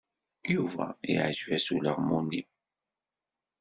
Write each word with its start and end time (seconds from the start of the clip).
Yuba 0.53 0.85
yeɛjeb-as 1.11 1.67
ulaɣmu-nni. 1.75 2.41